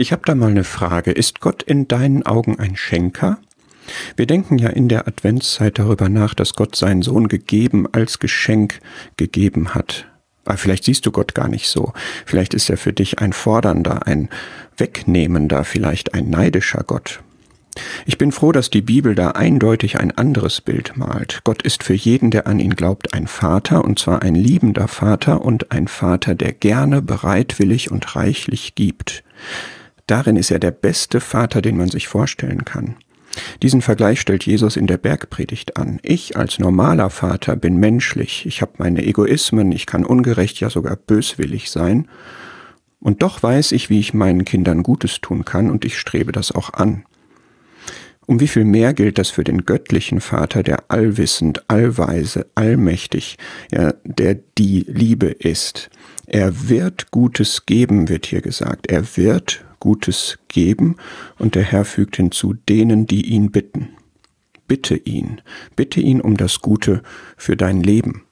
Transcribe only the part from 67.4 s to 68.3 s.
dein Leben.